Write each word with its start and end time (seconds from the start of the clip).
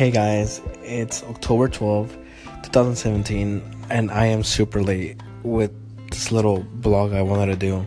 Hey 0.00 0.10
guys, 0.10 0.62
it's 0.82 1.22
October 1.24 1.68
12th, 1.68 2.14
2017, 2.62 3.62
and 3.90 4.10
I 4.10 4.24
am 4.24 4.42
super 4.42 4.82
late 4.82 5.20
with 5.42 5.72
this 6.08 6.32
little 6.32 6.60
blog 6.76 7.12
I 7.12 7.20
wanted 7.20 7.48
to 7.48 7.56
do. 7.56 7.86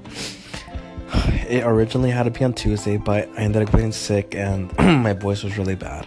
It 1.50 1.64
originally 1.64 2.12
had 2.12 2.26
to 2.26 2.30
be 2.30 2.46
on 2.46 2.54
Tuesday, 2.54 2.98
but 2.98 3.28
I 3.30 3.42
ended 3.42 3.64
up 3.64 3.72
getting 3.72 3.92
sick 3.92 4.36
and 4.36 4.72
my 5.04 5.14
voice 5.14 5.42
was 5.42 5.58
really 5.58 5.74
bad. 5.74 6.06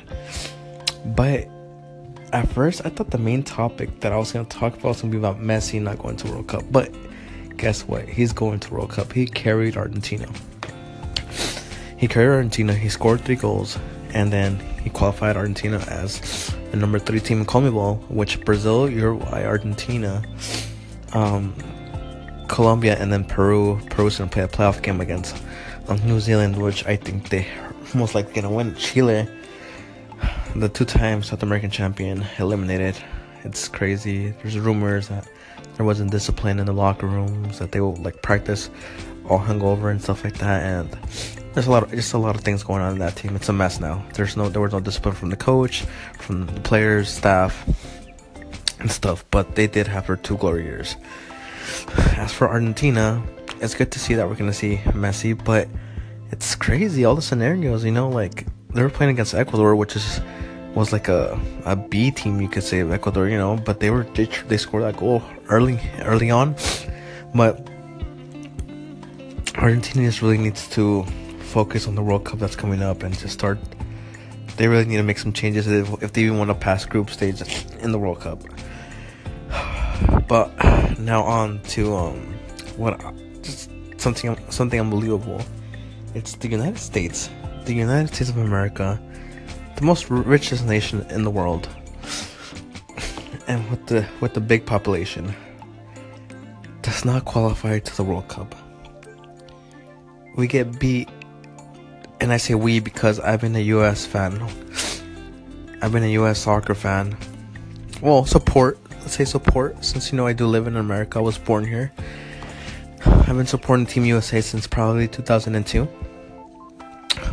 But 1.04 1.48
at 2.32 2.48
first, 2.50 2.86
I 2.86 2.90
thought 2.90 3.10
the 3.10 3.18
main 3.18 3.42
topic 3.42 3.98
that 3.98 4.12
I 4.12 4.16
was 4.16 4.30
going 4.30 4.46
to 4.46 4.56
talk 4.56 4.74
about 4.74 4.90
was 4.90 5.02
going 5.02 5.10
to 5.10 5.18
be 5.18 5.18
about 5.18 5.40
Messi 5.40 5.82
not 5.82 5.98
going 5.98 6.18
to 6.18 6.30
World 6.30 6.46
Cup. 6.46 6.62
But 6.70 6.94
guess 7.56 7.82
what? 7.82 8.08
He's 8.08 8.32
going 8.32 8.60
to 8.60 8.72
World 8.72 8.90
Cup. 8.90 9.12
He 9.12 9.26
carried 9.26 9.76
Argentina. 9.76 10.28
He 11.96 12.06
carried 12.06 12.28
Argentina. 12.28 12.74
He 12.74 12.90
scored 12.90 13.22
three 13.22 13.34
goals, 13.34 13.76
and 14.14 14.32
then 14.32 14.60
he 14.86 14.90
qualified 14.90 15.36
Argentina 15.36 15.78
as 15.88 16.54
the 16.70 16.76
number 16.76 17.00
three 17.00 17.18
team 17.18 17.40
in 17.40 17.44
CONMEBOL, 17.44 18.08
which 18.08 18.40
Brazil, 18.44 18.88
Uruguay, 18.88 19.44
Argentina, 19.44 20.22
um, 21.12 21.52
Colombia, 22.46 22.96
and 22.96 23.12
then 23.12 23.24
Peru. 23.24 23.80
Peru's 23.90 24.18
gonna 24.18 24.30
play 24.30 24.44
a 24.44 24.48
playoff 24.48 24.80
game 24.84 25.00
against 25.00 25.42
um, 25.88 25.98
New 26.06 26.20
Zealand, 26.20 26.56
which 26.62 26.86
I 26.86 26.94
think 26.94 27.30
they 27.30 27.48
most 27.94 28.14
likely 28.14 28.32
gonna 28.32 28.54
win. 28.54 28.76
Chile, 28.76 29.26
the 30.54 30.68
two-time 30.68 31.24
South 31.24 31.42
American 31.42 31.68
champion, 31.68 32.24
eliminated. 32.38 32.96
It's 33.42 33.66
crazy. 33.66 34.30
There's 34.40 34.56
rumors 34.56 35.08
that 35.08 35.26
there 35.74 35.84
wasn't 35.84 36.12
discipline 36.12 36.60
in 36.60 36.66
the 36.66 36.72
locker 36.72 37.08
rooms, 37.08 37.58
that 37.58 37.72
they 37.72 37.80
will 37.80 37.96
like 37.96 38.22
practice 38.22 38.70
all 39.28 39.40
hungover 39.40 39.90
and 39.90 40.00
stuff 40.00 40.22
like 40.22 40.38
that, 40.38 40.62
and 40.62 40.96
there's 41.56 41.68
a 41.68 41.70
lot 41.70 41.84
of 41.84 41.90
just 41.90 42.12
a 42.12 42.18
lot 42.18 42.34
of 42.34 42.42
things 42.42 42.62
going 42.62 42.82
on 42.82 42.92
in 42.92 42.98
that 42.98 43.16
team. 43.16 43.34
It's 43.34 43.48
a 43.48 43.52
mess 43.52 43.80
now. 43.80 44.04
There's 44.12 44.36
no 44.36 44.50
there 44.50 44.60
was 44.60 44.72
no 44.72 44.80
discipline 44.80 45.14
from 45.14 45.30
the 45.30 45.38
coach, 45.38 45.86
from 46.18 46.44
the 46.44 46.60
players, 46.60 47.08
staff, 47.08 47.64
and 48.78 48.90
stuff. 48.92 49.24
But 49.30 49.54
they 49.54 49.66
did 49.66 49.86
have 49.86 50.06
their 50.06 50.16
two 50.16 50.36
glory 50.36 50.64
years. 50.64 50.96
As 52.18 52.30
for 52.30 52.46
Argentina, 52.46 53.22
it's 53.62 53.74
good 53.74 53.90
to 53.92 53.98
see 53.98 54.12
that 54.12 54.28
we're 54.28 54.34
gonna 54.34 54.52
see 54.52 54.76
Messi, 54.92 55.32
but 55.32 55.66
it's 56.30 56.54
crazy 56.54 57.06
all 57.06 57.14
the 57.14 57.22
scenarios. 57.22 57.86
You 57.86 57.92
know, 57.92 58.10
like 58.10 58.46
they 58.74 58.82
were 58.82 58.90
playing 58.90 59.12
against 59.12 59.32
Ecuador, 59.32 59.74
which 59.74 59.96
is 59.96 60.20
was 60.74 60.92
like 60.92 61.08
a 61.08 61.40
a 61.64 61.74
B 61.74 62.10
team, 62.10 62.38
you 62.38 62.50
could 62.50 62.64
say, 62.64 62.80
of 62.80 62.92
Ecuador. 62.92 63.30
You 63.30 63.38
know, 63.38 63.56
but 63.56 63.80
they 63.80 63.88
were 63.88 64.04
they, 64.12 64.26
they 64.48 64.58
scored 64.58 64.82
that 64.82 64.98
goal 64.98 65.22
early 65.48 65.80
early 66.00 66.30
on, 66.30 66.54
but 67.34 67.66
Argentina 69.56 70.04
just 70.04 70.20
really 70.20 70.36
needs 70.36 70.68
to 70.68 71.06
focus 71.56 71.88
on 71.88 71.94
the 71.94 72.02
World 72.02 72.22
Cup 72.22 72.38
that's 72.38 72.54
coming 72.54 72.82
up 72.82 73.02
and 73.02 73.18
just 73.18 73.32
start. 73.32 73.58
They 74.58 74.68
really 74.68 74.84
need 74.84 74.98
to 74.98 75.02
make 75.02 75.16
some 75.16 75.32
changes 75.32 75.66
if, 75.66 76.02
if 76.02 76.12
they 76.12 76.20
even 76.24 76.36
want 76.36 76.50
to 76.50 76.54
pass 76.54 76.84
group 76.84 77.08
stage 77.08 77.40
in 77.80 77.92
the 77.92 77.98
World 77.98 78.20
Cup. 78.20 78.42
But 80.28 80.50
now 80.98 81.22
on 81.22 81.62
to 81.74 81.96
um, 81.96 82.34
what 82.76 83.00
just 83.40 83.70
something 83.96 84.36
something 84.50 84.78
unbelievable. 84.78 85.40
It's 86.14 86.34
the 86.34 86.48
United 86.48 86.76
States, 86.76 87.30
the 87.64 87.72
United 87.72 88.08
States 88.14 88.28
of 88.28 88.36
America, 88.36 89.00
the 89.76 89.84
most 89.90 90.10
richest 90.10 90.66
nation 90.66 91.06
in 91.08 91.24
the 91.24 91.30
world, 91.30 91.70
and 93.48 93.66
with 93.70 93.86
the 93.86 94.06
with 94.20 94.34
the 94.34 94.42
big 94.42 94.66
population, 94.66 95.34
does 96.82 97.02
not 97.06 97.24
qualify 97.24 97.78
to 97.78 97.96
the 97.96 98.04
World 98.04 98.28
Cup. 98.28 98.54
We 100.36 100.46
get 100.46 100.78
beat, 100.78 101.08
and 102.20 102.32
I 102.32 102.36
say 102.36 102.54
we 102.54 102.80
because 102.80 103.20
I've 103.20 103.40
been 103.40 103.56
a 103.56 103.60
U.S. 103.76 104.06
fan. 104.06 104.40
I've 105.82 105.92
been 105.92 106.04
a 106.04 106.12
U.S. 106.12 106.38
soccer 106.38 106.74
fan. 106.74 107.16
Well, 108.00 108.24
support 108.24 108.78
let's 109.06 109.14
say 109.14 109.24
support 109.24 109.84
since 109.84 110.10
you 110.10 110.16
know 110.16 110.26
I 110.26 110.32
do 110.32 110.48
live 110.48 110.66
in 110.66 110.76
America. 110.76 111.20
I 111.20 111.22
was 111.22 111.38
born 111.38 111.64
here. 111.64 111.92
I've 113.04 113.36
been 113.36 113.46
supporting 113.46 113.86
Team 113.86 114.04
USA 114.04 114.40
since 114.40 114.66
probably 114.66 115.06
2002. 115.06 115.86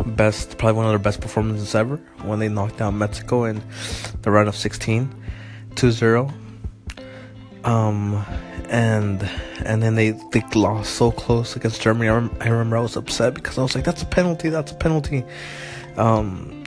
Best, 0.06 0.60
probably 0.60 0.78
one 0.78 0.86
of 0.86 0.92
their 0.92 1.00
best 1.00 1.20
performances 1.20 1.74
ever 1.74 1.98
when 2.22 2.38
they 2.38 2.48
knocked 2.48 2.80
out 2.80 2.92
Mexico 2.92 3.46
in 3.46 3.64
the 4.22 4.30
round 4.30 4.48
of 4.48 4.56
16, 4.56 5.12
2-0. 5.72 6.43
Um, 7.66 8.26
and 8.70 9.24
and 9.66 9.82
then 9.82 9.96
they 9.96 10.12
they 10.12 10.44
lost 10.56 10.96
so 10.96 11.12
close 11.12 11.56
against 11.56 11.82
Germany. 11.82 12.10
I, 12.10 12.16
rem- 12.16 12.38
I 12.42 12.50
remember 12.50 12.78
I 12.78 12.82
was 12.82 12.98
upset 12.98 13.34
because 13.34 13.58
I 13.58 13.62
was 13.62 13.76
like, 13.76 13.86
"That's 13.86 14.02
a 14.02 14.06
penalty. 14.06 14.50
That's 14.50 14.72
a 14.72 14.76
penalty." 14.76 15.24
Um, 15.96 16.64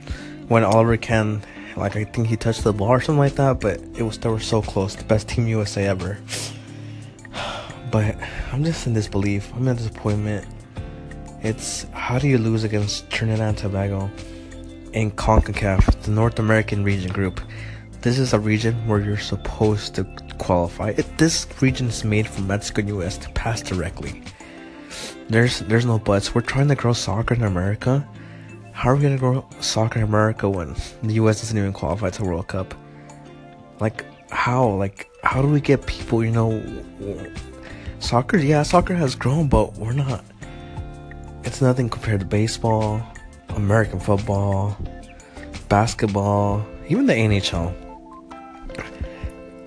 when 0.47 0.63
Oliver 0.63 0.97
Kahn 0.97 1.43
like 1.77 1.95
I 1.95 2.03
think 2.05 2.27
he 2.27 2.35
touched 2.35 2.63
the 2.63 2.73
ball 2.73 2.89
or 2.89 3.01
something 3.01 3.19
like 3.19 3.35
that, 3.35 3.59
but 3.59 3.79
it 3.95 4.03
was 4.03 4.17
they 4.17 4.29
were 4.29 4.39
so 4.39 4.61
close. 4.61 4.95
The 4.95 5.03
best 5.03 5.29
team 5.29 5.47
USA 5.47 5.85
ever. 5.87 6.17
But 7.89 8.17
I'm 8.51 8.65
just 8.65 8.85
in 8.85 8.93
disbelief. 8.93 9.49
I'm 9.55 9.65
in 9.65 9.77
disappointment. 9.77 10.45
It's 11.41 11.83
how 11.93 12.19
do 12.19 12.27
you 12.27 12.37
lose 12.37 12.65
against 12.65 13.09
Trinidad 13.09 13.47
and 13.47 13.57
Tobago 13.57 14.11
in 14.91 15.11
CONCACAF, 15.11 16.01
the 16.01 16.11
North 16.11 16.37
American 16.37 16.83
region 16.83 17.13
group? 17.13 17.39
This 18.01 18.19
is 18.19 18.33
a 18.33 18.39
region 18.39 18.75
where 18.87 18.99
you're 18.99 19.17
supposed 19.17 19.95
to 19.95 20.05
qualify. 20.37 20.89
It, 20.89 21.17
this 21.17 21.47
region 21.61 21.87
is 21.87 22.03
made 22.03 22.27
for 22.27 22.41
Mexico 22.41 22.81
and 22.81 22.89
US 23.01 23.17
to 23.17 23.29
pass 23.29 23.61
directly. 23.61 24.21
There's 25.29 25.59
there's 25.61 25.85
no 25.85 25.99
buts. 25.99 26.33
We're 26.33 26.41
trying 26.41 26.69
to 26.69 26.75
grow 26.75 26.93
soccer 26.93 27.33
in 27.33 27.43
America 27.43 28.07
how 28.77 28.91
are 28.91 28.95
we 28.95 29.01
gonna 29.01 29.17
grow 29.17 29.43
soccer 29.59 29.97
in 29.97 30.05
America 30.05 30.47
when 30.47 30.75
the 31.01 31.15
U.S. 31.15 31.41
doesn't 31.41 31.57
even 31.57 31.73
qualify 31.73 32.11
to 32.11 32.23
World 32.23 32.47
Cup? 32.47 32.75
Like 33.79 34.05
how? 34.29 34.67
Like 34.67 35.09
how 35.23 35.41
do 35.41 35.47
we 35.47 35.59
get 35.59 35.87
people? 35.87 36.23
You 36.23 36.29
know, 36.29 37.33
soccer. 37.97 38.37
Yeah, 38.37 38.61
soccer 38.61 38.93
has 38.93 39.15
grown, 39.15 39.47
but 39.47 39.73
we're 39.77 39.93
not. 39.93 40.23
It's 41.43 41.59
nothing 41.59 41.89
compared 41.89 42.19
to 42.19 42.27
baseball, 42.27 43.01
American 43.49 43.99
football, 43.99 44.77
basketball, 45.69 46.63
even 46.87 47.07
the 47.07 47.13
NHL. 47.13 47.86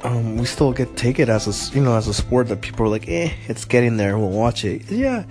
Um, 0.02 0.38
we 0.38 0.46
still 0.46 0.72
get 0.72 0.96
take 0.96 1.18
it 1.18 1.28
as 1.28 1.46
a 1.46 1.74
you 1.76 1.82
know 1.82 1.94
as 1.94 2.08
a 2.08 2.14
sport 2.14 2.48
that 2.48 2.62
people 2.62 2.86
are 2.86 2.88
like, 2.88 3.08
eh, 3.08 3.32
it's 3.48 3.64
getting 3.64 3.96
there. 3.96 4.18
We'll 4.18 4.30
watch 4.30 4.64
it. 4.64 4.90
Yeah, 4.90 5.24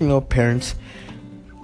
you 0.00 0.06
know, 0.06 0.20
parents 0.20 0.74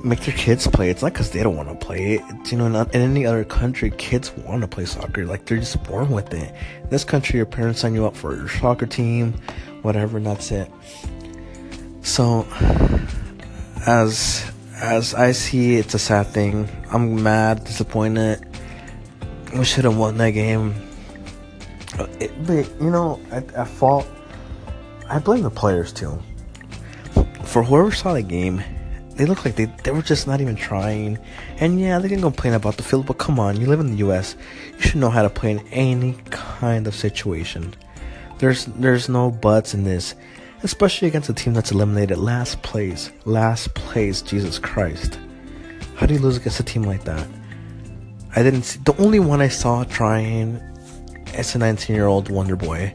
make 0.05 0.21
their 0.21 0.35
kids 0.35 0.67
play. 0.67 0.91
It's 0.91 1.03
not 1.03 1.13
because 1.13 1.31
they 1.31 1.43
don't 1.43 1.57
want 1.57 1.69
to 1.69 1.87
play 1.87 2.15
it. 2.15 2.23
It's, 2.29 2.53
you 2.53 2.59
know, 2.59 2.69
not 2.69 2.95
in 2.95 3.01
any 3.01 3.27
other 3.27 3.45
country, 3.45 3.91
kids 3.91 4.33
want 4.37 4.63
to 4.63 4.69
play 4.69 4.85
soccer. 4.85 5.25
Like 5.27 5.47
they're 5.47 5.59
just 5.59 5.83
born 5.85 6.11
with 6.11 6.33
it. 6.35 6.55
In 6.83 6.91
this 6.91 7.05
country, 7.05 7.37
your 7.37 7.47
parents 7.47 7.81
sign 7.81 7.95
you 7.95 8.07
up 8.07 8.17
for 8.17 8.35
your 8.35 8.49
soccer 8.49 8.87
team, 8.87 9.35
whatever, 9.83 10.17
and 10.17 10.27
that's 10.27 10.51
it. 10.51 10.71
So, 12.03 12.47
as 13.87 14.45
as 14.77 15.15
I 15.15 15.33
see, 15.33 15.77
it's 15.77 15.95
a 15.95 15.99
sad 15.99 16.27
thing. 16.29 16.69
I'm 16.91 17.23
mad, 17.23 17.65
disappointed. 17.65 18.45
We 19.57 19.65
should 19.65 19.85
have 19.85 19.97
won 19.97 20.17
that 20.19 20.31
game. 20.31 20.75
It, 22.21 22.33
but 22.47 22.69
you 22.81 22.91
know, 22.91 23.21
at, 23.31 23.53
at 23.55 23.69
fault, 23.69 24.09
I 25.09 25.19
blame 25.19 25.43
the 25.43 25.51
players 25.51 25.93
too. 25.93 26.21
For 27.45 27.63
whoever 27.63 27.91
saw 27.93 28.15
the 28.15 28.23
game 28.23 28.63
they 29.17 29.27
look 29.27 29.45
like 29.45 29.57
they, 29.57 29.67
they 29.85 29.91
were 29.91 30.03
just 30.03 30.27
not 30.27 30.41
even 30.41 30.57
trying. 30.57 31.19
And 31.59 31.79
yeah, 31.79 31.99
they 31.99 32.09
can 32.09 32.21
complain 32.21 32.55
about 32.55 32.77
the 32.77 32.83
field, 32.83 33.07
but 33.07 33.19
come 33.19 33.39
on, 33.39 33.61
you 33.61 33.67
live 33.67 33.81
in 33.81 33.91
the 33.91 34.09
US. 34.09 34.37
You 34.77 34.81
should 34.81 35.01
know 35.01 35.11
how 35.11 35.23
to 35.23 35.31
play 35.31 35.53
in 35.53 35.61
any 35.69 36.15
kind 36.31 36.87
of 36.87 36.95
situation. 36.95 37.75
There's 38.39 38.67
there's 38.67 39.09
no 39.09 39.31
buts 39.31 39.75
in 39.75 39.85
this. 39.85 40.15
Especially 40.65 41.09
against 41.09 41.29
a 41.29 41.35
team 41.35 41.55
that's 41.55 41.73
eliminated 41.73 42.19
last 42.19 42.63
place. 42.63 43.11
Last 43.25 43.75
place, 43.75 44.23
Jesus 44.23 44.61
Christ. 44.61 45.19
How 45.97 46.07
do 46.07 46.15
you 46.15 46.21
lose 46.21 46.37
against 46.37 46.61
a 46.61 46.65
team 46.65 46.85
like 46.85 47.05
that? 47.05 47.27
I 48.35 48.43
didn't 48.43 48.63
see 48.63 48.81
the 48.85 48.97
only 48.97 49.19
one 49.19 49.41
I 49.41 49.49
saw 49.49 49.85
trying 49.85 50.61
is 51.35 51.55
a 51.55 51.59
19 51.59 51.95
year 51.95 52.07
old 52.07 52.31
wonder 52.31 52.57
boy. 52.57 52.95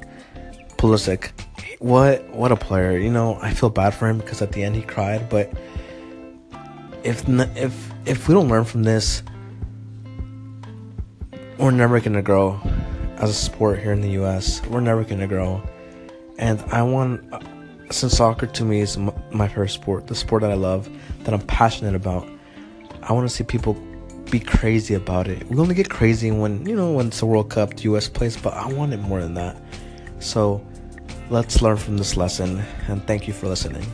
Pulisic. 0.77 1.31
What 1.79 2.27
what 2.29 2.51
a 2.51 2.55
player. 2.55 2.97
You 2.97 3.11
know, 3.11 3.37
I 3.41 3.53
feel 3.53 3.69
bad 3.69 3.91
for 3.91 4.07
him 4.07 4.17
because 4.17 4.41
at 4.41 4.51
the 4.51 4.63
end 4.63 4.75
he 4.75 4.81
cried, 4.81 5.29
but 5.29 5.51
if 7.03 7.27
if 7.27 7.91
if 8.05 8.27
we 8.27 8.33
don't 8.33 8.47
learn 8.47 8.65
from 8.65 8.83
this, 8.83 9.23
we're 11.57 11.71
never 11.71 11.99
gonna 11.99 12.21
grow 12.21 12.59
as 13.17 13.29
a 13.29 13.33
sport 13.33 13.79
here 13.79 13.91
in 13.91 14.01
the 14.01 14.11
U.S. 14.11 14.61
We're 14.67 14.81
never 14.81 15.03
gonna 15.03 15.27
grow, 15.27 15.61
and 16.37 16.59
I 16.71 16.83
want 16.83 17.33
uh, 17.33 17.39
since 17.89 18.17
soccer 18.17 18.47
to 18.47 18.65
me 18.65 18.81
is 18.81 18.97
my 18.97 19.47
favorite 19.47 19.69
sport, 19.69 20.07
the 20.07 20.15
sport 20.15 20.41
that 20.41 20.51
I 20.51 20.55
love, 20.55 20.89
that 21.23 21.33
I'm 21.33 21.41
passionate 21.41 21.95
about. 21.95 22.27
I 23.03 23.13
want 23.13 23.27
to 23.29 23.33
see 23.33 23.43
people 23.43 23.77
be 24.31 24.39
crazy 24.39 24.93
about 24.93 25.27
it. 25.27 25.47
We 25.49 25.57
only 25.57 25.75
get 25.75 25.89
crazy 25.89 26.31
when 26.31 26.65
you 26.65 26.75
know 26.75 26.91
when 26.91 27.07
it's 27.07 27.21
a 27.21 27.25
World 27.25 27.49
Cup, 27.49 27.75
the 27.75 27.83
U.S. 27.83 28.07
plays, 28.07 28.37
but 28.37 28.53
I 28.53 28.67
want 28.67 28.93
it 28.93 28.97
more 28.97 29.21
than 29.21 29.33
that. 29.35 29.57
So 30.19 30.65
let's 31.29 31.61
learn 31.61 31.77
from 31.77 31.97
this 31.97 32.17
lesson, 32.17 32.63
and 32.87 33.05
thank 33.05 33.27
you 33.27 33.33
for 33.33 33.47
listening. 33.47 33.85